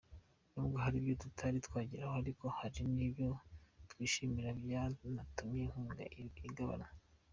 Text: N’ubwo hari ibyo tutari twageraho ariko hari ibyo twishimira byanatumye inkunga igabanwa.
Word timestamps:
N’ubwo 0.53 0.77
hari 0.83 0.95
ibyo 1.01 1.15
tutari 1.23 1.57
twageraho 1.67 2.15
ariko 2.23 2.45
hari 2.57 2.81
ibyo 3.07 3.29
twishimira 3.89 4.49
byanatumye 4.59 5.59
inkunga 5.65 6.03
igabanwa. 6.49 6.89